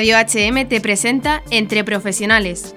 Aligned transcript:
Radio 0.00 0.16
HM 0.16 0.66
te 0.66 0.80
presenta 0.80 1.42
Entre 1.50 1.84
Profesionales. 1.84 2.74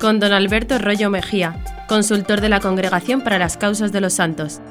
Con 0.00 0.18
don 0.20 0.32
Alberto 0.32 0.78
Rollo 0.78 1.10
Mejía, 1.10 1.62
consultor 1.86 2.40
de 2.40 2.48
la 2.48 2.60
Congregación 2.60 3.20
para 3.20 3.38
las 3.38 3.58
Causas 3.58 3.92
de 3.92 4.00
los 4.00 4.14
Santos. 4.14 4.62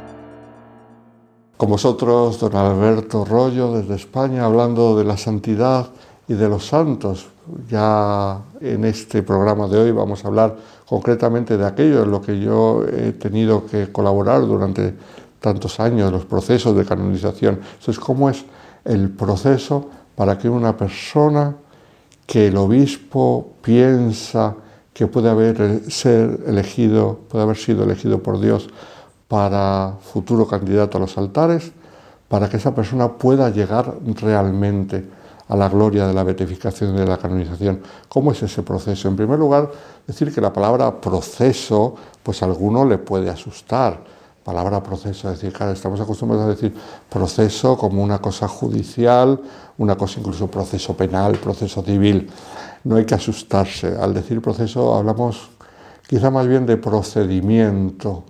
Con 1.58 1.70
vosotros, 1.70 2.40
don 2.40 2.55
Alberto 2.55 3.23
Rollo, 3.23 3.73
desde 3.73 3.94
España, 3.94 4.45
hablando 4.45 4.98
de 4.98 5.04
la 5.04 5.16
santidad 5.16 5.86
y 6.27 6.34
de 6.34 6.49
los 6.49 6.66
santos. 6.66 7.27
Ya 7.70 8.40
en 8.62 8.84
este 8.86 9.22
programa 9.22 9.68
de 9.68 9.77
hoy 9.77 9.91
vamos 9.91 10.26
a 10.26 10.30
hablar 10.30 10.55
concretamente 10.88 11.55
de 11.55 11.68
aquello 11.68 12.02
en 12.02 12.09
lo 12.09 12.20
que 12.23 12.40
yo 12.40 12.84
he 12.84 13.12
tenido 13.12 13.68
que 13.68 13.91
colaborar 13.91 14.41
durante 14.41 14.95
tantos 15.48 15.80
años, 15.80 16.12
los 16.12 16.26
procesos 16.26 16.76
de 16.76 16.86
canonización. 16.86 17.60
Entonces, 17.80 18.00
¿cómo 18.00 18.30
es 18.30 18.44
el 18.84 19.10
proceso 19.10 19.90
para 20.16 20.38
que 20.38 20.50
una 20.50 20.76
persona 20.76 21.56
que 22.26 22.48
el 22.48 22.58
obispo 22.58 23.54
piensa 23.62 24.56
que 24.94 25.08
puede 25.08 25.30
haber, 25.30 25.90
ser 25.92 26.40
elegido, 26.48 27.20
puede 27.30 27.44
haber 27.44 27.58
sido 27.58 27.84
elegido 27.84 28.22
por 28.22 28.40
Dios 28.40 28.68
para 29.28 29.94
futuro 30.02 30.48
candidato 30.48 30.98
a 30.98 31.02
los 31.02 31.18
altares, 31.18 31.72
para 32.28 32.50
que 32.50 32.58
esa 32.58 32.73
persona 32.73 33.14
pueda 33.14 33.50
llegar 33.50 33.94
realmente 34.04 35.06
a 35.48 35.56
la 35.56 35.70
gloria 35.70 36.08
de 36.08 36.14
la 36.14 36.23
beatificación 36.23 36.95
y 36.95 37.00
de 37.00 37.06
la 37.06 37.18
canonización. 37.18 37.80
¿Cómo 38.09 38.32
es 38.32 38.44
ese 38.44 38.64
proceso? 38.64 39.08
En 39.08 39.16
primer 39.16 39.39
lugar, 39.39 39.72
decir 40.06 40.34
que 40.34 40.42
la 40.42 40.52
palabra 40.52 41.00
proceso, 41.00 41.95
pues 42.23 42.42
a 42.42 42.45
alguno 42.45 42.84
le 42.84 42.98
puede 42.98 43.30
asustar. 43.30 44.17
Palabra 44.48 44.81
proceso, 44.81 45.30
es 45.30 45.42
decir, 45.42 45.52
claro, 45.52 45.73
estamos 45.73 46.00
acostumbrados 46.00 46.45
a 46.45 46.50
decir 46.52 46.73
proceso 47.09 47.78
como 47.78 48.02
una 48.02 48.20
cosa 48.20 48.48
judicial, 48.48 49.42
una 49.78 49.98
cosa 49.98 50.22
incluso 50.22 50.48
proceso 50.48 50.95
penal, 50.95 51.36
proceso 51.36 51.84
civil. 51.84 52.30
No 52.86 52.95
hay 52.95 53.04
que 53.04 53.14
asustarse. 53.14 53.98
Al 54.00 54.14
decir 54.14 54.42
proceso 54.42 54.95
hablamos 54.95 55.50
quizá 56.08 56.31
más 56.31 56.48
bien 56.48 56.66
de 56.66 56.78
procedimiento. 56.78 58.23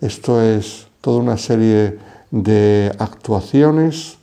Esto 0.00 0.40
es 0.40 0.86
toda 1.00 1.18
una 1.18 1.36
serie 1.36 1.98
de 2.30 2.94
actuaciones 3.00 4.18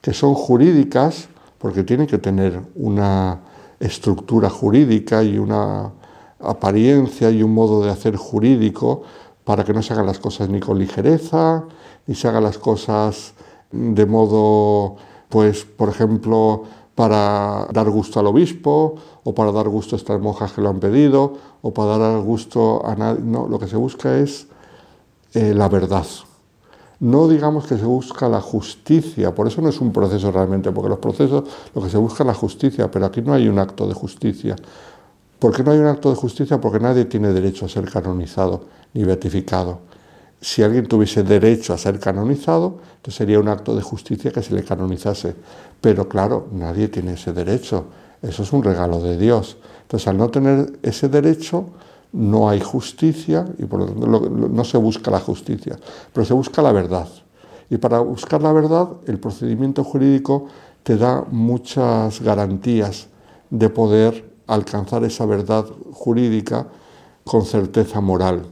que 0.00 0.14
son 0.14 0.32
jurídicas, 0.32 1.28
porque 1.58 1.84
tienen 1.84 2.06
que 2.06 2.16
tener 2.16 2.58
una 2.76 3.40
estructura 3.78 4.48
jurídica 4.48 5.22
y 5.22 5.36
una 5.36 5.92
apariencia 6.40 7.30
y 7.30 7.42
un 7.42 7.52
modo 7.52 7.84
de 7.84 7.90
hacer 7.90 8.16
jurídico 8.16 9.02
para 9.44 9.64
que 9.64 9.72
no 9.72 9.82
se 9.82 9.92
hagan 9.92 10.06
las 10.06 10.18
cosas 10.18 10.48
ni 10.48 10.60
con 10.60 10.78
ligereza, 10.78 11.64
ni 12.06 12.14
se 12.14 12.28
hagan 12.28 12.44
las 12.44 12.58
cosas 12.58 13.34
de 13.70 14.06
modo, 14.06 14.96
pues, 15.28 15.64
por 15.64 15.88
ejemplo, 15.88 16.64
para 16.94 17.66
dar 17.72 17.88
gusto 17.90 18.20
al 18.20 18.26
obispo 18.26 18.96
o 19.24 19.34
para 19.34 19.50
dar 19.50 19.68
gusto 19.68 19.96
a 19.96 19.98
estas 19.98 20.20
monjas 20.20 20.52
que 20.52 20.60
lo 20.60 20.68
han 20.68 20.78
pedido 20.78 21.34
o 21.62 21.72
para 21.72 21.98
dar 21.98 22.20
gusto 22.20 22.84
a 22.84 22.94
nadie. 22.94 23.22
No, 23.24 23.48
lo 23.48 23.58
que 23.58 23.66
se 23.66 23.76
busca 23.76 24.18
es 24.18 24.46
eh, 25.34 25.54
la 25.54 25.68
verdad. 25.68 26.06
No 27.00 27.26
digamos 27.26 27.66
que 27.66 27.76
se 27.76 27.84
busca 27.84 28.28
la 28.28 28.40
justicia, 28.40 29.34
por 29.34 29.48
eso 29.48 29.60
no 29.60 29.68
es 29.68 29.80
un 29.80 29.92
proceso 29.92 30.30
realmente, 30.30 30.70
porque 30.70 30.88
los 30.88 30.98
procesos 30.98 31.42
lo 31.74 31.82
que 31.82 31.90
se 31.90 31.96
busca 31.96 32.22
es 32.22 32.26
la 32.28 32.34
justicia, 32.34 32.90
pero 32.90 33.06
aquí 33.06 33.22
no 33.22 33.32
hay 33.32 33.48
un 33.48 33.58
acto 33.58 33.88
de 33.88 33.94
justicia. 33.94 34.54
¿Por 35.42 35.52
qué 35.52 35.64
no 35.64 35.72
hay 35.72 35.80
un 35.80 35.86
acto 35.86 36.08
de 36.08 36.14
justicia? 36.14 36.60
Porque 36.60 36.78
nadie 36.78 37.04
tiene 37.06 37.32
derecho 37.32 37.66
a 37.66 37.68
ser 37.68 37.90
canonizado 37.90 38.66
ni 38.94 39.02
beatificado. 39.02 39.80
Si 40.40 40.62
alguien 40.62 40.86
tuviese 40.86 41.24
derecho 41.24 41.72
a 41.72 41.78
ser 41.78 41.98
canonizado, 41.98 42.78
entonces 42.94 43.16
sería 43.16 43.40
un 43.40 43.48
acto 43.48 43.74
de 43.74 43.82
justicia 43.82 44.30
que 44.30 44.40
se 44.40 44.54
le 44.54 44.62
canonizase. 44.62 45.34
Pero 45.80 46.08
claro, 46.08 46.46
nadie 46.52 46.86
tiene 46.86 47.14
ese 47.14 47.32
derecho. 47.32 47.86
Eso 48.22 48.44
es 48.44 48.52
un 48.52 48.62
regalo 48.62 49.00
de 49.00 49.18
Dios. 49.18 49.56
Entonces, 49.80 50.06
al 50.06 50.16
no 50.16 50.30
tener 50.30 50.78
ese 50.80 51.08
derecho, 51.08 51.70
no 52.12 52.48
hay 52.48 52.60
justicia 52.60 53.44
y 53.58 53.64
por 53.64 53.80
lo 53.80 53.86
tanto 53.86 54.06
no 54.06 54.62
se 54.64 54.78
busca 54.78 55.10
la 55.10 55.18
justicia, 55.18 55.76
pero 56.12 56.24
se 56.24 56.34
busca 56.34 56.62
la 56.62 56.70
verdad. 56.70 57.08
Y 57.68 57.78
para 57.78 57.98
buscar 57.98 58.42
la 58.42 58.52
verdad, 58.52 58.90
el 59.08 59.18
procedimiento 59.18 59.82
jurídico 59.82 60.46
te 60.84 60.96
da 60.96 61.24
muchas 61.32 62.20
garantías 62.20 63.08
de 63.50 63.68
poder 63.70 64.31
alcanzar 64.54 65.04
esa 65.04 65.26
verdad 65.26 65.66
jurídica 65.92 66.66
con 67.24 67.44
certeza 67.44 68.00
moral. 68.00 68.42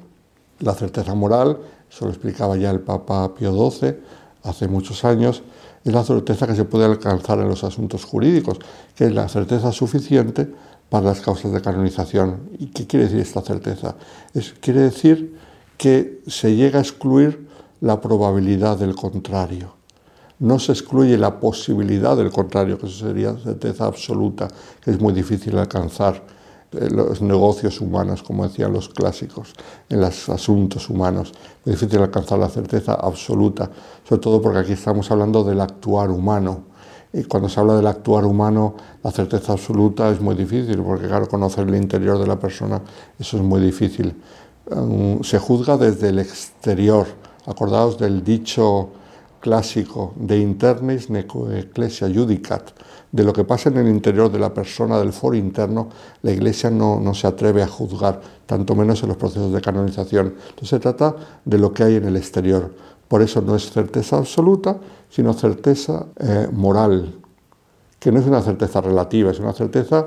La 0.60 0.74
certeza 0.74 1.14
moral, 1.14 1.58
eso 1.90 2.04
lo 2.04 2.10
explicaba 2.10 2.56
ya 2.56 2.70
el 2.70 2.80
Papa 2.80 3.34
Pío 3.34 3.52
XII 3.70 3.96
hace 4.42 4.68
muchos 4.68 5.04
años, 5.04 5.42
es 5.84 5.92
la 5.92 6.04
certeza 6.04 6.46
que 6.46 6.54
se 6.54 6.64
puede 6.64 6.84
alcanzar 6.84 7.38
en 7.40 7.48
los 7.48 7.64
asuntos 7.64 8.04
jurídicos, 8.04 8.58
que 8.94 9.06
es 9.06 9.14
la 9.14 9.28
certeza 9.28 9.72
suficiente 9.72 10.48
para 10.88 11.06
las 11.06 11.20
causas 11.20 11.52
de 11.52 11.62
canonización. 11.62 12.50
¿Y 12.58 12.66
qué 12.66 12.86
quiere 12.86 13.06
decir 13.06 13.20
esta 13.20 13.40
certeza? 13.40 13.96
Es, 14.34 14.52
quiere 14.60 14.80
decir 14.80 15.36
que 15.78 16.22
se 16.26 16.54
llega 16.54 16.78
a 16.78 16.82
excluir 16.82 17.48
la 17.80 18.00
probabilidad 18.00 18.76
del 18.76 18.94
contrario. 18.94 19.79
No 20.40 20.58
se 20.58 20.72
excluye 20.72 21.16
la 21.16 21.38
posibilidad 21.38 22.16
del 22.16 22.30
contrario, 22.30 22.78
que 22.78 22.86
eso 22.86 23.06
sería 23.06 23.34
certeza 23.36 23.86
absoluta, 23.86 24.48
que 24.82 24.90
es 24.90 25.00
muy 25.00 25.12
difícil 25.12 25.56
alcanzar 25.56 26.22
en 26.72 26.96
los 26.96 27.20
negocios 27.20 27.80
humanos, 27.80 28.22
como 28.22 28.46
decían 28.46 28.72
los 28.72 28.88
clásicos, 28.88 29.52
en 29.88 30.00
los 30.00 30.28
asuntos 30.28 30.88
humanos. 30.88 31.32
Muy 31.64 31.74
difícil 31.74 32.00
alcanzar 32.00 32.38
la 32.38 32.48
certeza 32.48 32.94
absoluta, 32.94 33.70
sobre 34.08 34.20
todo 34.20 34.40
porque 34.40 34.58
aquí 34.58 34.72
estamos 34.72 35.10
hablando 35.10 35.44
del 35.44 35.60
actuar 35.60 36.10
humano, 36.10 36.64
y 37.12 37.24
cuando 37.24 37.48
se 37.48 37.58
habla 37.58 37.74
del 37.74 37.86
actuar 37.88 38.24
humano, 38.24 38.76
la 39.02 39.10
certeza 39.10 39.52
absoluta 39.52 40.10
es 40.10 40.20
muy 40.20 40.36
difícil, 40.36 40.80
porque 40.82 41.08
claro, 41.08 41.28
conocer 41.28 41.66
el 41.66 41.74
interior 41.74 42.18
de 42.18 42.26
la 42.26 42.38
persona, 42.38 42.80
eso 43.18 43.36
es 43.36 43.42
muy 43.42 43.60
difícil. 43.60 44.14
Um, 44.70 45.22
se 45.24 45.38
juzga 45.38 45.76
desde 45.76 46.10
el 46.10 46.20
exterior. 46.20 47.06
Acordaos 47.46 47.98
del 47.98 48.22
dicho 48.22 48.90
clásico 49.40 50.12
de 50.16 50.38
internis 50.38 51.10
neco 51.10 51.50
ecclesia 51.50 52.08
judicat, 52.08 52.70
de 53.10 53.24
lo 53.24 53.32
que 53.32 53.44
pasa 53.44 53.70
en 53.70 53.78
el 53.78 53.88
interior 53.88 54.30
de 54.30 54.38
la 54.38 54.54
persona, 54.54 54.98
del 54.98 55.12
foro 55.12 55.36
interno, 55.36 55.88
la 56.22 56.30
Iglesia 56.30 56.70
no, 56.70 57.00
no, 57.00 57.14
se 57.14 57.26
atreve 57.26 57.62
a 57.62 57.66
juzgar, 57.66 58.20
tanto 58.46 58.76
menos 58.76 59.02
en 59.02 59.08
los 59.08 59.16
procesos 59.16 59.52
de 59.52 59.60
canonización. 59.60 60.34
Entonces 60.50 60.68
se 60.68 60.78
trata 60.78 61.16
de 61.44 61.58
lo 61.58 61.72
que 61.74 61.82
hay 61.82 61.96
en 61.96 62.04
el 62.04 62.16
exterior. 62.16 62.72
Por 63.08 63.22
eso 63.22 63.40
no 63.40 63.56
es 63.56 63.70
certeza 63.72 64.18
absoluta, 64.18 64.78
sino 65.08 65.32
certeza 65.32 66.06
eh, 66.20 66.48
moral, 66.52 67.18
que 67.98 68.12
no 68.12 68.20
es 68.20 68.26
una 68.26 68.42
certeza 68.42 68.80
relativa, 68.80 69.32
es 69.32 69.40
una 69.40 69.52
certeza 69.52 70.06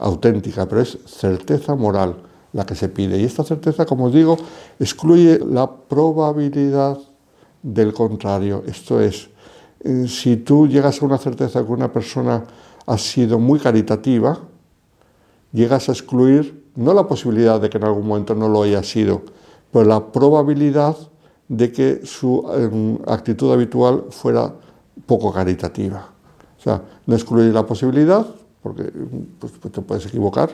auténtica, 0.00 0.66
pero 0.66 0.80
es 0.80 0.98
certeza 1.06 1.76
moral 1.76 2.16
la 2.52 2.66
que 2.66 2.74
se 2.74 2.88
pide. 2.88 3.18
Y 3.18 3.24
esta 3.24 3.44
certeza, 3.44 3.86
como 3.86 4.06
os 4.06 4.12
digo, 4.12 4.36
excluye 4.80 5.38
la 5.38 5.70
probabilidad 5.70 6.98
del 7.62 7.92
contrario. 7.92 8.64
Esto 8.66 9.00
es, 9.00 9.28
eh, 9.80 10.06
si 10.08 10.36
tú 10.38 10.66
llegas 10.66 11.00
a 11.00 11.04
una 11.04 11.18
certeza 11.18 11.64
que 11.64 11.72
una 11.72 11.92
persona 11.92 12.44
ha 12.86 12.98
sido 12.98 13.38
muy 13.38 13.58
caritativa, 13.58 14.38
llegas 15.52 15.88
a 15.88 15.92
excluir 15.92 16.62
no 16.74 16.94
la 16.94 17.06
posibilidad 17.06 17.60
de 17.60 17.68
que 17.68 17.78
en 17.78 17.84
algún 17.84 18.06
momento 18.06 18.34
no 18.34 18.48
lo 18.48 18.62
haya 18.62 18.82
sido, 18.82 19.22
pero 19.70 19.84
la 19.84 20.12
probabilidad 20.12 20.96
de 21.48 21.70
que 21.70 22.00
su 22.04 22.44
em, 22.54 22.98
actitud 23.06 23.52
habitual 23.52 24.04
fuera 24.10 24.54
poco 25.06 25.32
caritativa. 25.32 26.08
O 26.58 26.62
sea, 26.62 26.82
no 27.06 27.14
excluir 27.14 27.52
la 27.52 27.66
posibilidad, 27.66 28.26
porque 28.62 28.90
pues, 29.38 29.52
te 29.72 29.82
puedes 29.82 30.06
equivocar, 30.06 30.50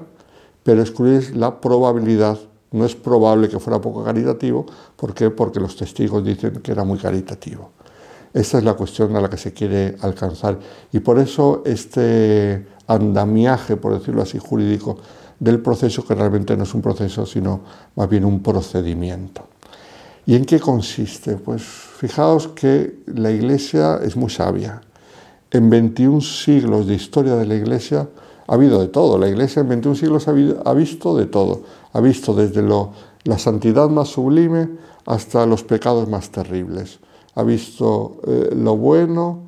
pero 0.63 0.81
excluir 0.81 1.37
la 1.37 1.61
probabilidad. 1.61 2.39
No 2.73 2.85
es 2.85 2.95
probable 2.95 3.49
que 3.49 3.59
fuera 3.59 3.81
poco 3.81 4.05
caritativo, 4.05 4.67
¿por 4.97 5.15
qué? 5.15 5.31
Porque 5.31 5.61
los 5.61 5.77
testigos 5.77 6.25
dicen 6.25 6.61
que 6.63 6.73
era 6.73 6.85
muy 6.85 6.99
caritativo. 6.99 7.71
Esta 8.33 8.59
es 8.59 8.65
la 8.65 8.75
cuestión 8.75 9.17
a 9.17 9.21
la 9.21 9.31
que 9.31 9.39
se 9.39 9.53
quiere 9.53 9.97
alcanzar. 10.01 10.59
Y 10.93 11.01
por 11.01 11.19
eso 11.19 11.63
este 11.65 12.67
andamiaje, 12.87 13.77
por 13.77 13.99
decirlo 13.99 14.23
así, 14.23 14.39
jurídico 14.39 14.99
del 15.39 15.61
proceso, 15.61 16.05
que 16.05 16.15
realmente 16.15 16.57
no 16.57 16.65
es 16.65 16.75
un 16.75 16.83
proceso, 16.83 17.25
sino 17.25 17.61
más 17.97 18.09
bien 18.09 18.25
un 18.25 18.43
procedimiento. 18.43 19.47
¿Y 20.27 20.35
en 20.35 20.45
qué 20.45 20.61
consiste? 20.61 21.37
Pues 21.37 21.63
fijaos 21.63 22.49
que 22.49 22.99
la 23.07 23.31
Iglesia 23.31 23.99
es 24.03 24.15
muy 24.15 24.29
sabia. 24.29 24.83
En 25.51 25.71
21 25.71 26.21
siglos 26.21 26.87
de 26.87 26.95
historia 26.95 27.35
de 27.35 27.47
la 27.47 27.55
Iglesia 27.55 28.07
ha 28.47 28.55
habido 28.55 28.79
de 28.81 28.89
todo. 28.89 29.17
La 29.17 29.29
Iglesia 29.29 29.61
en 29.61 29.69
21 29.71 29.97
siglos 29.97 30.29
ha, 30.29 30.75
visto 30.75 31.17
de 31.17 31.25
todo. 31.25 31.63
Ha 31.93 32.01
visto 32.01 32.35
desde 32.35 32.63
la 32.63 33.39
santidad 33.39 33.89
más 33.89 34.09
sublime 34.09 34.69
hasta 35.07 35.47
los 35.47 35.65
pecados 35.65 36.09
más 36.09 36.31
terribles. 36.31 37.01
Ha 37.35 37.43
visto 37.43 38.21
eh, 38.27 38.51
lo 38.55 38.77
bueno, 38.77 39.41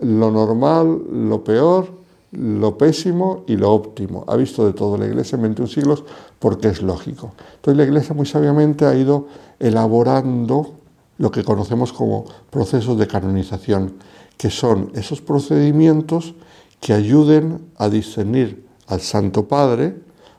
lo 0.00 0.30
normal, 0.30 1.02
lo 1.28 1.44
peor, 1.44 1.88
lo 2.32 2.76
pésimo 2.76 3.44
y 3.46 3.56
lo 3.56 3.72
óptimo. 3.72 4.24
Ha 4.26 4.36
visto 4.36 4.66
de 4.66 4.72
todo 4.72 4.96
la 4.96 5.06
Iglesia 5.06 5.36
en 5.36 5.42
21 5.42 5.68
siglos 5.68 6.04
porque 6.38 6.68
es 6.68 6.82
lógico. 6.82 7.32
Entonces 7.56 7.76
la 7.76 7.84
Iglesia 7.84 8.14
muy 8.14 8.26
sabiamente 8.26 8.86
ha 8.86 8.94
ido 8.94 9.28
elaborando 9.58 10.74
lo 11.18 11.30
que 11.30 11.44
conocemos 11.44 11.92
como 11.92 12.24
procesos 12.50 12.98
de 12.98 13.06
canonización, 13.06 13.94
que 14.36 14.50
son 14.50 14.90
esos 14.94 15.20
procedimientos 15.20 16.34
que 16.80 16.92
ayuden 16.92 17.70
a 17.76 17.88
discernir 17.88 18.66
al 18.88 19.00
Santo 19.00 19.46
Padre, 19.46 19.96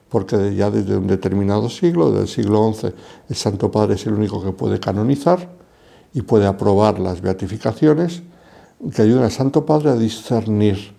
porque 0.09 0.55
ya 0.55 0.69
desde 0.71 0.97
un 0.97 1.07
determinado 1.07 1.69
siglo, 1.69 2.11
desde 2.11 2.21
el 2.21 2.27
siglo 2.27 2.73
XI, 2.73 2.93
el 3.29 3.35
Santo 3.35 3.71
Padre 3.71 3.95
es 3.95 4.05
el 4.05 4.13
único 4.13 4.43
que 4.43 4.51
puede 4.51 4.79
canonizar 4.79 5.49
y 6.13 6.21
puede 6.21 6.45
aprobar 6.47 6.99
las 6.99 7.21
beatificaciones, 7.21 8.23
que 8.93 9.01
ayuden 9.01 9.23
al 9.23 9.31
Santo 9.31 9.65
Padre 9.65 9.89
a 9.89 9.95
discernir 9.95 10.93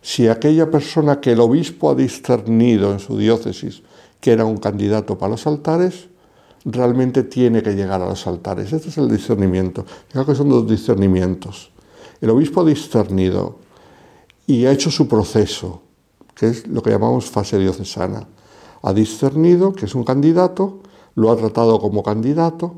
si 0.00 0.28
aquella 0.28 0.70
persona 0.70 1.20
que 1.20 1.32
el 1.32 1.40
obispo 1.40 1.90
ha 1.90 1.94
discernido 1.94 2.92
en 2.92 3.00
su 3.00 3.18
diócesis 3.18 3.82
que 4.20 4.32
era 4.32 4.44
un 4.44 4.56
candidato 4.56 5.18
para 5.18 5.30
los 5.30 5.46
altares, 5.46 6.08
realmente 6.64 7.22
tiene 7.22 7.62
que 7.62 7.74
llegar 7.74 8.02
a 8.02 8.08
los 8.08 8.26
altares. 8.26 8.72
Este 8.72 8.88
es 8.88 8.98
el 8.98 9.08
discernimiento. 9.08 9.84
Creo 10.10 10.26
que 10.26 10.34
son 10.34 10.48
dos 10.48 10.68
discernimientos. 10.68 11.70
El 12.20 12.30
obispo 12.30 12.62
ha 12.62 12.64
discernido 12.64 13.58
y 14.46 14.66
ha 14.66 14.72
hecho 14.72 14.90
su 14.90 15.06
proceso, 15.06 15.82
que 16.34 16.48
es 16.48 16.66
lo 16.66 16.82
que 16.82 16.90
llamamos 16.90 17.26
fase 17.26 17.58
diocesana. 17.58 18.26
Ha 18.82 18.92
discernido 18.92 19.72
que 19.72 19.86
es 19.86 19.94
un 19.94 20.04
candidato, 20.04 20.78
lo 21.14 21.30
ha 21.30 21.36
tratado 21.36 21.80
como 21.80 22.02
candidato, 22.02 22.74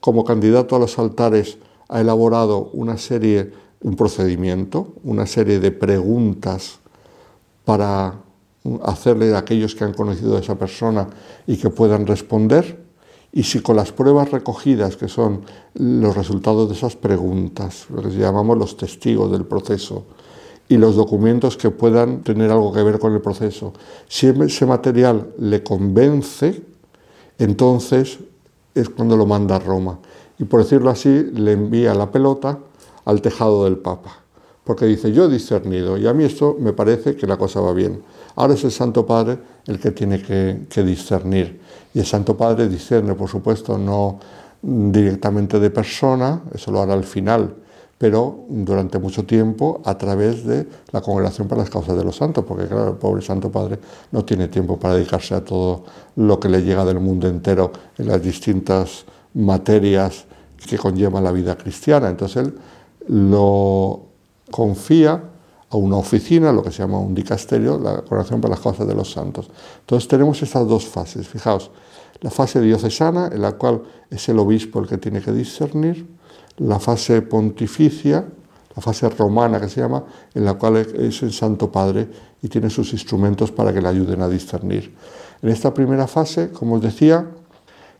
como 0.00 0.24
candidato 0.24 0.76
a 0.76 0.78
los 0.78 0.98
altares 0.98 1.58
ha 1.88 2.00
elaborado 2.00 2.70
una 2.72 2.96
serie, 2.96 3.52
un 3.82 3.96
procedimiento, 3.96 4.94
una 5.02 5.26
serie 5.26 5.58
de 5.58 5.72
preguntas 5.72 6.78
para 7.64 8.14
hacerle 8.82 9.34
a 9.34 9.38
aquellos 9.38 9.74
que 9.74 9.84
han 9.84 9.92
conocido 9.92 10.36
a 10.36 10.40
esa 10.40 10.54
persona 10.54 11.08
y 11.46 11.56
que 11.56 11.70
puedan 11.70 12.06
responder. 12.06 12.84
Y 13.32 13.42
si 13.42 13.60
con 13.60 13.76
las 13.76 13.92
pruebas 13.92 14.30
recogidas, 14.30 14.96
que 14.96 15.08
son 15.08 15.42
los 15.74 16.16
resultados 16.16 16.68
de 16.68 16.74
esas 16.74 16.96
preguntas, 16.96 17.86
lo 17.90 18.02
que 18.02 18.10
llamamos 18.10 18.56
los 18.56 18.76
testigos 18.76 19.30
del 19.30 19.44
proceso, 19.44 20.06
y 20.70 20.76
los 20.76 20.94
documentos 20.94 21.56
que 21.56 21.70
puedan 21.70 22.22
tener 22.22 22.52
algo 22.52 22.72
que 22.72 22.84
ver 22.84 23.00
con 23.00 23.12
el 23.12 23.20
proceso, 23.20 23.72
si 24.06 24.28
ese 24.28 24.66
material 24.66 25.32
le 25.38 25.64
convence, 25.64 26.62
entonces 27.40 28.20
es 28.72 28.88
cuando 28.88 29.16
lo 29.16 29.26
manda 29.26 29.56
a 29.56 29.58
Roma. 29.58 29.98
Y 30.38 30.44
por 30.44 30.62
decirlo 30.62 30.90
así, 30.90 31.32
le 31.34 31.52
envía 31.52 31.92
la 31.92 32.12
pelota 32.12 32.60
al 33.04 33.20
tejado 33.20 33.64
del 33.64 33.78
Papa, 33.78 34.20
porque 34.62 34.86
dice, 34.86 35.10
yo 35.10 35.24
he 35.24 35.28
discernido, 35.28 35.98
y 35.98 36.06
a 36.06 36.14
mí 36.14 36.22
esto 36.22 36.56
me 36.60 36.72
parece 36.72 37.16
que 37.16 37.26
la 37.26 37.36
cosa 37.36 37.60
va 37.60 37.72
bien. 37.72 38.04
Ahora 38.36 38.54
es 38.54 38.62
el 38.62 38.70
Santo 38.70 39.04
Padre 39.04 39.38
el 39.66 39.80
que 39.80 39.90
tiene 39.90 40.22
que, 40.22 40.82
discernir. 40.84 41.60
Y 41.92 41.98
el 41.98 42.06
Santo 42.06 42.36
Padre 42.36 42.68
discierne, 42.68 43.14
por 43.14 43.28
supuesto, 43.28 43.76
no 43.76 44.20
directamente 44.62 45.58
de 45.58 45.70
persona, 45.70 46.42
eso 46.54 46.70
lo 46.70 46.80
hará 46.80 46.92
al 46.92 47.02
final, 47.02 47.56
pero 48.00 48.46
durante 48.48 48.98
mucho 48.98 49.26
tiempo 49.26 49.82
a 49.84 49.98
través 49.98 50.46
de 50.46 50.66
la 50.90 51.02
Congregación 51.02 51.46
para 51.46 51.60
las 51.60 51.68
Causas 51.68 51.98
de 51.98 52.02
los 52.02 52.16
Santos, 52.16 52.46
porque 52.48 52.66
claro, 52.66 52.92
el 52.92 52.96
pobre 52.96 53.20
Santo 53.20 53.52
Padre 53.52 53.78
no 54.10 54.24
tiene 54.24 54.48
tiempo 54.48 54.78
para 54.78 54.94
dedicarse 54.94 55.34
a 55.34 55.44
todo 55.44 55.84
lo 56.16 56.40
que 56.40 56.48
le 56.48 56.62
llega 56.62 56.82
del 56.86 56.98
mundo 56.98 57.28
entero 57.28 57.70
en 57.98 58.08
las 58.08 58.22
distintas 58.22 59.04
materias 59.34 60.24
que 60.66 60.78
conllevan 60.78 61.22
la 61.22 61.30
vida 61.30 61.58
cristiana. 61.58 62.08
Entonces 62.08 62.38
él 62.38 62.54
lo 63.08 64.00
confía 64.50 65.22
a 65.68 65.76
una 65.76 65.98
oficina, 65.98 66.52
lo 66.52 66.62
que 66.62 66.70
se 66.70 66.78
llama 66.78 67.00
un 67.00 67.14
dicasterio, 67.14 67.78
la 67.78 67.96
Congregación 67.96 68.40
para 68.40 68.54
las 68.54 68.60
Causas 68.60 68.88
de 68.88 68.94
los 68.94 69.12
Santos. 69.12 69.50
Entonces 69.80 70.08
tenemos 70.08 70.40
estas 70.40 70.66
dos 70.66 70.86
fases, 70.86 71.28
fijaos, 71.28 71.70
la 72.22 72.30
fase 72.30 72.62
diocesana, 72.62 73.28
en 73.30 73.42
la 73.42 73.52
cual 73.58 73.82
es 74.08 74.26
el 74.30 74.38
obispo 74.38 74.80
el 74.80 74.88
que 74.88 74.96
tiene 74.96 75.20
que 75.20 75.32
discernir, 75.32 76.18
la 76.60 76.78
fase 76.78 77.22
pontificia, 77.22 78.24
la 78.74 78.82
fase 78.82 79.08
romana 79.08 79.60
que 79.60 79.68
se 79.68 79.80
llama, 79.80 80.04
en 80.34 80.44
la 80.44 80.54
cual 80.54 80.76
es 80.76 81.22
el 81.22 81.32
Santo 81.32 81.70
Padre 81.70 82.08
y 82.42 82.48
tiene 82.48 82.70
sus 82.70 82.92
instrumentos 82.92 83.50
para 83.50 83.72
que 83.72 83.80
le 83.80 83.88
ayuden 83.88 84.22
a 84.22 84.28
discernir. 84.28 84.94
En 85.42 85.48
esta 85.48 85.72
primera 85.72 86.06
fase, 86.06 86.50
como 86.50 86.76
os 86.76 86.82
decía, 86.82 87.26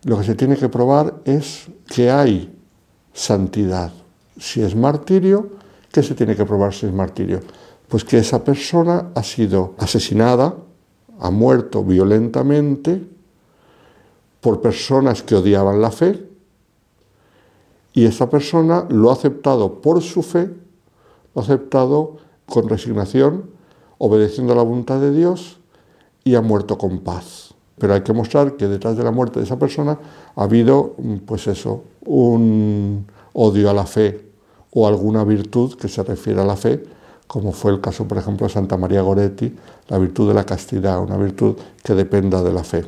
lo 0.05 0.19
que 0.19 0.25
se 0.25 0.35
tiene 0.35 0.57
que 0.57 0.69
probar 0.69 1.23
es 1.25 1.69
que 1.87 2.11
hay 2.11 2.55
santidad. 3.13 3.93
Si 4.39 4.63
es 4.63 4.77
martirio, 4.77 5.51
¿qué 5.91 6.03
se 6.03 6.15
tiene 6.15 6.37
que 6.37 6.45
probar 6.45 6.73
si 6.73 6.87
es 6.87 6.93
martirio? 6.93 7.41
Pues 7.89 8.05
que 8.05 8.19
esa 8.19 8.45
persona 8.45 9.11
ha 9.15 9.23
sido 9.23 9.75
asesinada, 9.79 10.55
ha 11.19 11.31
muerto 11.31 11.83
violentamente 11.83 13.03
por 14.41 14.61
personas 14.61 15.23
que 15.23 15.35
odiaban 15.35 15.83
la 15.83 15.91
fe 15.91 16.30
y 18.01 18.07
esa 18.07 18.31
persona 18.31 18.87
lo 18.89 19.11
ha 19.11 19.13
aceptado 19.13 19.83
por 19.83 20.01
su 20.01 20.23
fe, 20.23 20.51
lo 21.35 21.43
ha 21.43 21.45
aceptado 21.45 22.17
con 22.47 22.67
resignación, 22.67 23.51
obedeciendo 23.99 24.55
a 24.55 24.57
la 24.57 24.63
voluntad 24.63 24.99
de 25.01 25.13
Dios 25.13 25.59
y 26.25 26.35
ha 26.35 26.41
muerto 26.41 26.79
con 26.79 27.01
paz. 27.01 27.53
Pero 27.79 27.93
hay 27.93 28.01
que 28.01 28.15
mostrar 28.15 28.57
que 28.57 28.69
detrás 28.69 28.97
de 28.97 29.05
la 29.05 29.11
muerte 29.11 29.39
de 29.39 29.45
esa 29.45 29.59
persona 29.59 29.99
ha 30.35 30.43
habido, 30.43 30.95
pues 31.27 31.47
eso, 31.47 31.85
un 32.07 33.05
odio 33.35 33.69
a 33.69 33.75
la 33.75 33.85
fe 33.85 34.25
o 34.73 34.89
alguna 34.89 35.23
virtud 35.25 35.75
que 35.75 35.89
se 35.89 36.03
refiere 36.03 36.41
a 36.41 36.47
la 36.47 36.57
fe 36.57 36.83
como 37.27 37.53
fue 37.53 37.71
el 37.71 37.83
caso, 37.83 38.09
por 38.09 38.17
ejemplo, 38.17 38.49
de 38.49 38.53
Santa 38.53 38.77
María 38.77 39.03
Goretti, 39.03 39.55
la 39.89 39.99
virtud 39.99 40.27
de 40.27 40.35
la 40.35 40.45
castidad, 40.45 41.01
una 41.01 41.17
virtud 41.17 41.55
que 41.85 41.95
dependa 41.95 42.43
de 42.43 42.53
la 42.53 42.65
fe. 42.65 42.85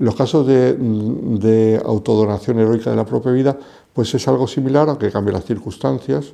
Los 0.00 0.14
casos 0.14 0.46
de, 0.46 1.78
autodonación 1.84 2.58
heroica 2.58 2.88
de 2.88 2.96
la 2.96 3.04
propia 3.04 3.32
vida, 3.32 3.58
pues 4.00 4.14
es 4.14 4.26
algo 4.28 4.48
similar, 4.48 4.88
aunque 4.88 5.10
cambie 5.10 5.30
las 5.30 5.44
circunstancias. 5.44 6.32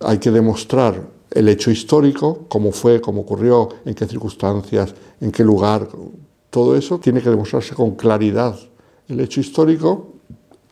Hay 0.00 0.18
que 0.18 0.32
demostrar 0.32 1.00
el 1.30 1.48
hecho 1.48 1.70
histórico, 1.70 2.46
cómo 2.48 2.72
fue, 2.72 3.00
cómo 3.00 3.20
ocurrió, 3.20 3.68
en 3.84 3.94
qué 3.94 4.04
circunstancias, 4.04 4.92
en 5.20 5.30
qué 5.30 5.44
lugar, 5.44 5.88
todo 6.50 6.74
eso 6.74 6.98
tiene 6.98 7.22
que 7.22 7.30
demostrarse 7.30 7.76
con 7.76 7.92
claridad. 7.92 8.58
El 9.06 9.20
hecho 9.20 9.38
histórico, 9.40 10.14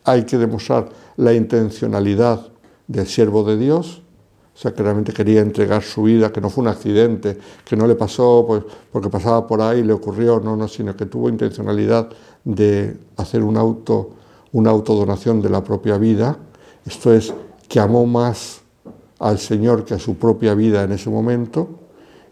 hay 0.03 0.25
que 0.25 0.37
demostrar 0.37 0.89
la 1.15 1.33
intencionalidad 1.33 2.45
del 2.89 3.07
siervo 3.07 3.45
de 3.45 3.55
Dios, 3.57 4.01
o 4.53 4.57
sea, 4.57 4.73
que 4.73 4.83
realmente 4.83 5.13
quería 5.13 5.39
entregar 5.39 5.81
su 5.81 6.03
vida, 6.03 6.29
que 6.29 6.41
no 6.41 6.49
fue 6.49 6.63
un 6.63 6.67
accidente, 6.67 7.37
que 7.63 7.77
no 7.77 7.87
le 7.87 7.95
pasó 7.95 8.43
pues, 8.45 8.63
porque 8.91 9.07
pasaba 9.07 9.47
por 9.47 9.61
ahí 9.61 9.79
y 9.79 9.83
le 9.83 9.93
ocurrió, 9.93 10.41
no, 10.41 10.57
no, 10.57 10.67
sino 10.67 10.93
que 10.93 11.05
tuvo 11.05 11.29
intencionalidad 11.29 12.09
de 12.43 12.97
hacer 13.15 13.43
un 13.43 13.55
auto, 13.55 14.24
una 14.55 14.69
autodonación 14.69 15.41
de 15.41 15.49
la 15.49 15.61
propia 15.61 15.97
vida. 15.97 16.37
Esto 16.85 17.13
es, 17.13 17.33
que 17.67 17.77
amó 17.81 18.05
más 18.05 18.61
al 19.19 19.37
Señor 19.37 19.83
que 19.83 19.95
a 19.95 19.99
su 19.99 20.15
propia 20.15 20.53
vida 20.53 20.83
en 20.83 20.93
ese 20.93 21.09
momento 21.09 21.67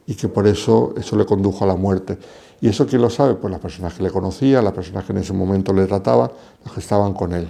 y 0.08 0.15
que 0.15 0.30
por 0.30 0.48
eso 0.48 0.94
eso 0.96 1.18
le 1.18 1.25
condujo 1.25 1.65
a 1.65 1.68
la 1.68 1.75
muerte. 1.75 2.18
¿Y 2.62 2.70
eso 2.70 2.88
quién 2.88 3.01
lo 3.01 3.10
sabe? 3.10 3.36
Pues 3.36 3.51
las 3.51 3.60
personas 3.60 3.94
que 3.94 4.03
le 4.03 4.10
conocían, 4.10 4.63
las 4.63 4.72
personas 4.72 5.03
que 5.03 5.12
en 5.12 5.18
ese 5.18 5.34
momento 5.34 5.74
le 5.74 5.86
trataban, 5.86 6.32
los 6.63 6.74
que 6.74 6.80
estaban 6.80 7.13
con 7.13 7.34
él. 7.34 7.46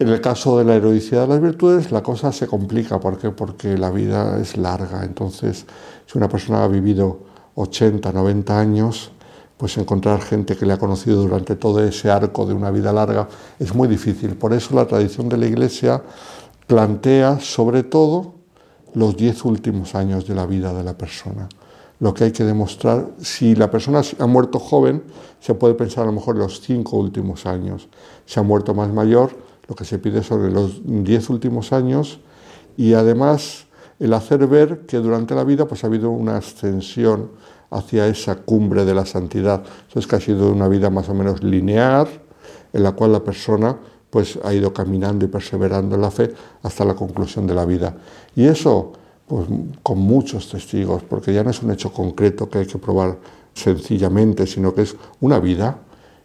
En 0.00 0.08
el 0.08 0.20
caso 0.20 0.58
de 0.58 0.64
la 0.64 0.74
heroicidad 0.74 1.22
de 1.22 1.28
las 1.28 1.40
virtudes, 1.40 1.92
la 1.92 2.02
cosa 2.02 2.32
se 2.32 2.48
complica. 2.48 2.98
¿Por 2.98 3.18
qué? 3.18 3.30
Porque 3.30 3.78
la 3.78 3.90
vida 3.90 4.36
es 4.40 4.56
larga. 4.56 5.04
Entonces, 5.04 5.64
si 6.06 6.18
una 6.18 6.28
persona 6.28 6.64
ha 6.64 6.66
vivido 6.66 7.20
80, 7.54 8.10
90 8.10 8.58
años, 8.58 9.12
pues 9.56 9.76
encontrar 9.78 10.20
gente 10.20 10.56
que 10.56 10.66
le 10.66 10.72
ha 10.72 10.78
conocido 10.78 11.22
durante 11.22 11.56
todo 11.56 11.82
ese 11.82 12.10
arco 12.10 12.44
de 12.46 12.54
una 12.54 12.70
vida 12.70 12.92
larga 12.92 13.28
es 13.58 13.74
muy 13.74 13.88
difícil. 13.88 14.36
Por 14.36 14.52
eso 14.52 14.74
la 14.74 14.86
tradición 14.86 15.28
de 15.28 15.36
la 15.36 15.46
Iglesia 15.46 16.02
plantea 16.66 17.38
sobre 17.40 17.82
todo 17.82 18.34
los 18.94 19.16
diez 19.16 19.44
últimos 19.44 19.94
años 19.94 20.26
de 20.26 20.34
la 20.34 20.46
vida 20.46 20.72
de 20.72 20.82
la 20.84 20.96
persona. 20.96 21.48
Lo 22.00 22.12
que 22.12 22.24
hay 22.24 22.32
que 22.32 22.44
demostrar, 22.44 23.06
si 23.18 23.54
la 23.54 23.70
persona 23.70 24.02
ha 24.18 24.26
muerto 24.26 24.58
joven, 24.58 25.04
se 25.40 25.54
puede 25.54 25.74
pensar 25.74 26.04
a 26.04 26.06
lo 26.06 26.12
mejor 26.12 26.36
los 26.36 26.60
cinco 26.60 26.96
últimos 26.96 27.46
años. 27.46 27.88
Si 28.26 28.40
ha 28.40 28.42
muerto 28.42 28.74
más 28.74 28.92
mayor, 28.92 29.30
lo 29.68 29.74
que 29.74 29.84
se 29.84 29.98
pide 29.98 30.22
sobre 30.22 30.50
los 30.50 30.80
diez 30.84 31.30
últimos 31.30 31.72
años 31.72 32.20
y 32.76 32.94
además 32.94 33.66
el 34.00 34.12
hacer 34.12 34.46
ver 34.46 34.80
que 34.86 34.98
durante 34.98 35.34
la 35.34 35.44
vida 35.44 35.66
pues, 35.66 35.84
ha 35.84 35.86
habido 35.86 36.10
una 36.10 36.36
ascensión 36.36 37.30
hacia 37.74 38.06
esa 38.06 38.36
cumbre 38.36 38.84
de 38.84 38.94
la 38.94 39.04
santidad. 39.04 39.62
Entonces 39.88 40.06
que 40.06 40.16
ha 40.16 40.20
sido 40.20 40.50
una 40.50 40.68
vida 40.68 40.90
más 40.90 41.08
o 41.08 41.14
menos 41.14 41.42
lineal, 41.42 42.08
en 42.72 42.82
la 42.82 42.92
cual 42.92 43.12
la 43.12 43.22
persona 43.22 43.76
pues, 44.10 44.38
ha 44.44 44.54
ido 44.54 44.72
caminando 44.72 45.24
y 45.24 45.28
perseverando 45.28 45.96
en 45.96 46.02
la 46.02 46.10
fe 46.10 46.32
hasta 46.62 46.84
la 46.84 46.94
conclusión 46.94 47.46
de 47.46 47.54
la 47.54 47.64
vida. 47.64 47.96
Y 48.36 48.44
eso 48.44 48.92
pues, 49.26 49.46
con 49.82 49.98
muchos 49.98 50.48
testigos, 50.48 51.02
porque 51.02 51.32
ya 51.32 51.42
no 51.42 51.50
es 51.50 51.62
un 51.62 51.72
hecho 51.72 51.92
concreto 51.92 52.48
que 52.48 52.58
hay 52.58 52.66
que 52.66 52.78
probar 52.78 53.18
sencillamente, 53.54 54.46
sino 54.46 54.72
que 54.72 54.82
es 54.82 54.96
una 55.20 55.40
vida 55.40 55.78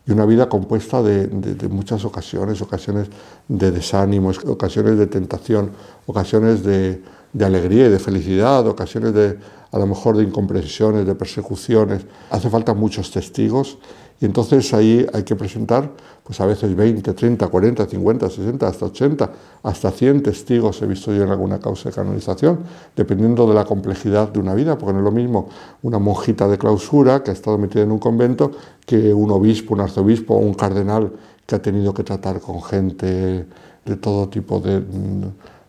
y 0.05 0.11
una 0.11 0.25
vida 0.25 0.49
compuesta 0.49 1.01
de, 1.01 1.27
muchas 1.69 2.05
ocasiones, 2.05 2.61
ocasiones 2.61 3.07
de 3.47 3.71
desánimo, 3.71 4.31
ocasiones 4.47 4.97
de 4.97 5.07
tentación, 5.07 5.71
ocasiones 6.05 6.63
de, 6.63 7.01
de 7.33 7.45
alegría 7.45 7.87
y 7.87 7.89
de 7.89 7.99
felicidad, 7.99 8.65
ocasiones 8.67 9.13
de, 9.13 9.37
a 9.71 9.79
lo 9.79 9.87
mejor 9.87 10.17
de 10.17 10.23
incomprensiones, 10.23 11.05
de 11.05 11.15
persecuciones. 11.15 12.05
Hace 12.31 12.49
falta 12.49 12.73
muchos 12.73 13.11
testigos 13.11 13.77
y 14.21 14.25
entonces 14.25 14.73
ahí 14.73 15.05
hay 15.13 15.23
que 15.23 15.35
presentar, 15.35 15.91
pues 16.23 16.41
a 16.41 16.45
veces 16.45 16.75
20, 16.75 17.13
30, 17.13 17.47
40, 17.47 17.85
50, 17.85 18.29
60, 18.29 18.67
hasta 18.67 18.85
80, 18.85 19.31
hasta 19.63 19.91
100 19.91 20.23
testigos 20.23 20.81
he 20.81 20.87
visto 20.87 21.13
yo 21.13 21.23
en 21.23 21.29
alguna 21.29 21.59
causa 21.59 21.89
de 21.89 21.95
canonización, 21.95 22.59
dependiendo 22.95 23.47
de 23.47 23.53
la 23.53 23.63
complejidad 23.63 24.27
de 24.29 24.39
una 24.39 24.53
vida, 24.55 24.77
porque 24.77 24.93
no 24.93 24.99
es 24.99 25.05
lo 25.05 25.11
mismo 25.11 25.47
una 25.83 25.99
monjita 25.99 26.47
de 26.49 26.57
clausura 26.57 27.23
que 27.23 27.31
ha 27.31 27.33
estado 27.33 27.57
metida 27.57 27.83
en 27.83 27.91
un 27.91 27.99
convento 27.99 28.51
que 28.85 29.13
un 29.13 29.31
obispo, 29.31 29.73
un 29.73 29.81
arzobispo 29.81 30.33
o 30.33 30.39
un 30.39 30.53
cardenal 30.53 31.13
que 31.45 31.55
ha 31.55 31.61
tenido 31.61 31.93
que 31.93 32.03
tratar 32.03 32.41
con 32.41 32.61
gente 32.61 33.45
de 33.85 33.95
todo 33.95 34.27
tipo 34.27 34.59
de, 34.59 34.83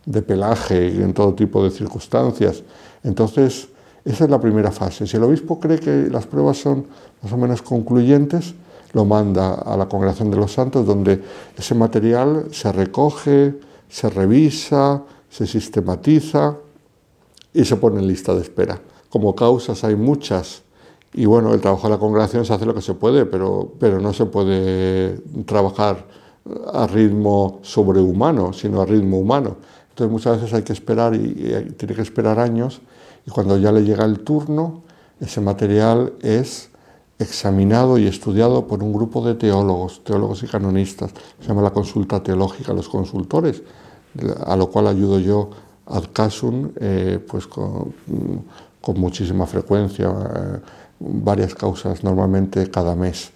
de 0.07 0.23
pelaje 0.23 0.89
y 0.89 1.03
en 1.03 1.13
todo 1.15 1.35
tipo 1.35 1.63
de 1.63 1.71
circunstancias. 1.71 2.63
Entonces, 3.03 3.69
esa 4.05 4.25
es 4.25 4.31
la 4.31 4.41
primera 4.41 4.73
fase. 4.73 5.07
Si 5.07 5.17
el 5.17 5.25
obispo 5.25 5.61
cree 5.61 5.79
que 5.79 6.09
las 6.11 6.27
pruebas 6.27 6.59
son 6.59 6.87
más 7.23 7.33
o 7.33 7.37
menos 7.37 7.63
concluyentes, 7.63 8.55
lo 8.93 9.05
manda 9.05 9.55
a 9.55 9.77
la 9.77 9.89
congregación 9.89 10.31
de 10.31 10.37
los 10.37 10.53
santos, 10.53 10.87
donde 10.87 11.23
ese 11.57 11.75
material 11.75 12.47
se 12.51 12.73
recoge, 12.73 13.55
se 13.89 14.11
revisa, 14.11 15.03
se 15.29 15.47
sistematiza 15.47 16.57
y 17.53 17.65
se 17.65 17.77
pone 17.77 18.01
en 18.01 18.09
lista 18.09 18.35
de 18.35 18.41
espera. 18.41 18.81
Como 19.11 19.35
causas 19.35 19.85
hay 19.85 19.97
muchas 19.97 20.63
y 21.13 21.25
bueno, 21.27 21.53
el 21.53 21.61
trabajo 21.61 21.89
de 21.89 21.95
la 21.95 21.99
congregación 21.99 22.45
se 22.45 22.53
hace 22.53 22.65
lo 22.65 22.75
que 22.75 22.83
se 22.83 22.95
puede, 22.95 23.27
pero, 23.27 23.73
pero 23.79 24.01
no 24.01 24.13
se 24.13 24.27
puede 24.27 25.19
trabajar 25.45 26.07
a 26.73 26.87
ritmo 26.87 27.59
sobrehumano, 27.63 28.53
sino 28.53 28.81
a 28.81 28.87
ritmo 28.87 29.19
humano. 29.19 29.57
Entonces 30.01 30.13
muchas 30.13 30.41
veces 30.41 30.55
hay 30.57 30.63
que 30.63 30.73
esperar 30.73 31.15
y 31.15 31.75
tiene 31.77 31.95
que 31.95 32.01
esperar 32.01 32.39
años 32.39 32.81
y 33.27 33.31
cuando 33.31 33.59
ya 33.59 33.71
le 33.71 33.85
llega 33.85 34.07
el 34.07 34.21
turno, 34.21 34.81
ese 35.21 35.43
material 35.43 36.15
es 36.23 36.71
examinado 37.19 37.99
y 37.99 38.07
estudiado 38.07 38.67
por 38.67 38.83
un 38.83 38.95
grupo 38.95 39.23
de 39.23 39.35
teólogos, 39.35 40.03
teólogos 40.03 40.43
y 40.43 40.47
canonistas. 40.47 41.13
Se 41.39 41.49
llama 41.49 41.61
la 41.61 41.71
consulta 41.71 42.23
teológica, 42.23 42.73
los 42.73 42.89
consultores, 42.89 43.63
a 44.47 44.57
lo 44.57 44.71
cual 44.71 44.87
ayudo 44.87 45.19
yo 45.19 45.51
ad 45.85 46.05
casum, 46.15 46.71
eh, 46.81 47.23
pues 47.29 47.47
con, 47.47 47.93
muchísima 48.97 49.47
frecuencia, 49.47 50.09
eh, 50.09 50.61
varias 50.99 51.55
causas, 51.55 52.03
normalmente 52.03 52.71
cada 52.71 52.97
mes. 52.97 53.33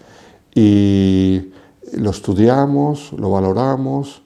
Y 0.54 1.50
lo 1.92 2.09
estudiamos, 2.09 3.12
lo 3.12 3.30
valoramos, 3.30 4.24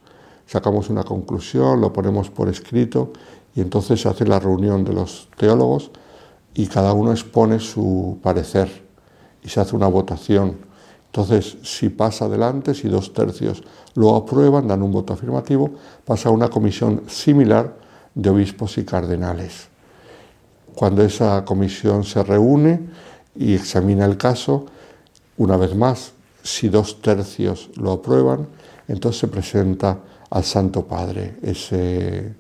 sacamos 0.49 0.89
una 0.89 1.05
conclusión, 1.05 1.81
lo 1.81 1.93
ponemos 1.93 2.31
por 2.31 2.49
escrito 2.49 3.13
y 3.55 3.61
entonces 3.61 4.01
se 4.01 4.09
hace 4.09 4.25
la 4.25 4.41
reunión 4.41 4.83
de 4.83 4.95
los 4.95 5.29
teólogos 5.37 5.91
y 6.55 6.67
cada 6.67 6.95
uno 6.95 7.13
expone 7.13 7.61
su 7.61 8.19
parecer 8.23 8.83
y 9.45 9.49
se 9.49 9.61
hace 9.61 9.77
una 9.77 9.89
votación. 9.89 10.57
Entonces, 11.07 11.59
si 11.63 11.91
pasa 11.91 12.25
adelante, 12.25 12.75
si 12.75 12.89
dos 12.89 13.13
tercios 13.13 13.63
lo 13.95 14.17
aprueban, 14.17 14.67
dan 14.67 14.83
un 14.83 14.91
voto 14.91 15.13
afirmativo, 15.13 15.71
pasa 16.05 16.31
a 16.31 16.33
una 16.33 16.49
comisión 16.49 17.03
similar 17.09 17.77
de 18.15 18.31
obispos 18.31 18.79
y 18.79 18.85
cardenales. 18.85 19.69
Cuando 20.75 21.03
esa 21.03 21.45
comisión 21.45 22.05
se 22.05 22.23
reúne 22.23 22.89
y 23.37 23.55
examina 23.55 24.07
el 24.07 24.17
caso, 24.17 24.67
una 25.37 25.57
vez 25.57 25.75
más, 25.75 26.13
si 26.43 26.69
dos 26.69 27.03
tercios 27.03 27.71
lo 27.77 27.93
aprueban, 27.93 28.49
entonces 28.87 29.21
se 29.21 29.29
presenta 29.29 29.99
al 30.31 30.45
Santo 30.45 30.87
Padre 30.87 31.37
ese 31.43 32.35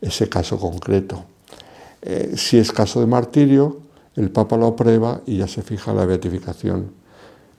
ese 0.00 0.28
caso 0.28 0.58
concreto. 0.58 1.24
Eh, 2.02 2.34
si 2.36 2.58
es 2.58 2.72
caso 2.72 3.00
de 3.00 3.06
martirio, 3.06 3.78
el 4.16 4.30
Papa 4.30 4.56
lo 4.56 4.66
aprueba 4.66 5.20
y 5.26 5.38
ya 5.38 5.48
se 5.48 5.62
fija 5.62 5.92
la 5.92 6.06
beatificación. 6.06 6.92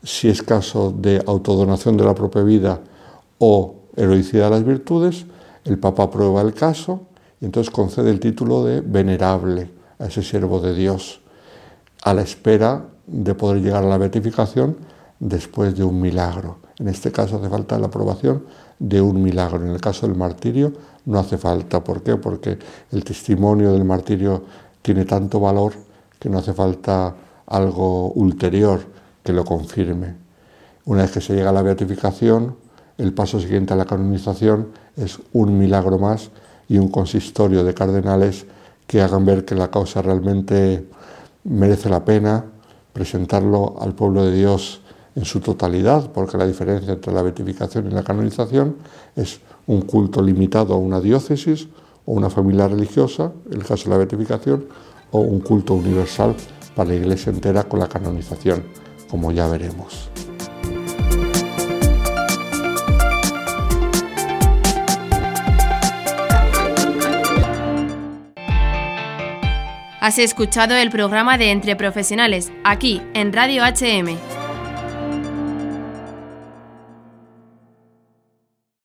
Si 0.03 0.29
es 0.29 0.41
caso 0.41 0.93
de 0.95 1.21
autodonación 1.25 1.97
de 1.97 2.05
la 2.05 2.15
propia 2.15 2.43
vida 2.43 2.79
o 3.37 3.75
heroicidad 3.95 4.45
de 4.45 4.51
las 4.51 4.65
virtudes, 4.65 5.25
el 5.65 5.77
Papa 5.77 6.03
aprueba 6.03 6.41
el 6.41 6.53
caso 6.53 7.01
y 7.41 7.45
entonces 7.45 7.71
concede 7.71 8.09
el 8.11 8.19
título 8.19 8.63
de 8.63 8.81
venerable 8.81 9.69
a 9.99 10.05
ese 10.05 10.23
siervo 10.23 10.59
de 10.59 10.73
Dios, 10.73 11.19
a 12.03 12.13
la 12.13 12.21
espera 12.21 12.85
de 13.07 13.35
poder 13.35 13.61
llegar 13.61 13.83
a 13.83 13.87
la 13.87 13.97
beatificación 13.97 14.77
después 15.19 15.75
de 15.75 15.83
un 15.83 15.99
milagro. 15.99 16.59
En 16.77 16.87
este 16.87 17.11
caso 17.11 17.37
hace 17.37 17.49
falta 17.49 17.77
la 17.77 17.87
aprobación 17.87 18.43
de 18.79 19.01
un 19.01 19.21
milagro. 19.21 19.63
En 19.63 19.71
el 19.71 19.81
caso 19.81 20.07
del 20.07 20.15
martirio 20.15 20.73
no 21.05 21.19
hace 21.19 21.37
falta. 21.37 21.83
¿Por 21.83 22.01
qué? 22.01 22.15
Porque 22.15 22.57
el 22.91 23.03
testimonio 23.03 23.73
del 23.73 23.85
martirio 23.85 24.43
tiene 24.81 25.05
tanto 25.05 25.39
valor 25.39 25.73
que 26.17 26.29
no 26.29 26.39
hace 26.39 26.53
falta 26.53 27.15
algo 27.47 28.11
ulterior 28.11 28.81
que 29.23 29.33
lo 29.33 29.43
confirme. 29.43 30.15
Una 30.85 31.03
vez 31.03 31.11
que 31.11 31.21
se 31.21 31.35
llega 31.35 31.49
a 31.49 31.53
la 31.53 31.61
beatificación, 31.61 32.55
el 32.97 33.13
paso 33.13 33.39
siguiente 33.39 33.73
a 33.73 33.77
la 33.77 33.85
canonización 33.85 34.69
es 34.97 35.19
un 35.33 35.57
milagro 35.57 35.99
más 35.99 36.31
y 36.67 36.77
un 36.77 36.89
consistorio 36.89 37.63
de 37.63 37.73
cardenales 37.73 38.45
que 38.87 39.01
hagan 39.01 39.25
ver 39.25 39.45
que 39.45 39.55
la 39.55 39.69
causa 39.69 40.01
realmente 40.01 40.85
merece 41.43 41.89
la 41.89 42.03
pena 42.03 42.45
presentarlo 42.93 43.75
al 43.79 43.93
pueblo 43.93 44.25
de 44.25 44.35
Dios 44.35 44.81
en 45.19 45.25
su 45.25 45.41
totalidad, 45.41 46.11
porque 46.13 46.37
la 46.37 46.47
diferencia 46.47 46.93
entre 46.93 47.11
la 47.11 47.21
beatificación 47.21 47.87
y 47.87 47.93
la 47.93 48.03
canonización 48.03 48.77
es 49.17 49.41
un 49.67 49.81
culto 49.81 50.21
limitado 50.21 50.73
a 50.73 50.77
una 50.77 51.01
diócesis 51.01 51.67
o 52.05 52.13
una 52.13 52.29
familia 52.29 52.69
religiosa, 52.69 53.33
el 53.51 53.65
caso 53.65 53.83
de 53.83 53.89
la 53.89 53.97
beatificación, 53.97 54.67
o 55.11 55.19
un 55.19 55.41
culto 55.41 55.73
universal 55.73 56.35
para 56.73 56.89
la 56.91 56.95
iglesia 56.95 57.33
entera 57.33 57.65
con 57.65 57.81
la 57.81 57.89
canonización, 57.89 58.63
como 59.09 59.33
ya 59.33 59.47
veremos. 59.47 60.09
Has 69.99 70.17
escuchado 70.17 70.75
el 70.75 70.89
programa 70.91 71.37
de 71.37 71.51
Entre 71.51 71.75
Profesionales, 71.75 72.53
aquí 72.63 73.01
en 73.13 73.33
Radio 73.33 73.63
HM. 73.63 74.38